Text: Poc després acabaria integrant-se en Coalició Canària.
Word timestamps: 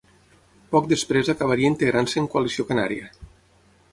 Poc 0.75 0.87
després 0.93 1.29
acabaria 1.33 1.71
integrant-se 1.73 2.19
en 2.23 2.27
Coalició 2.37 2.65
Canària. 2.73 3.13